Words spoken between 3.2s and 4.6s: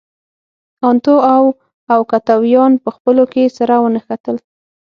کې سره ونښتل.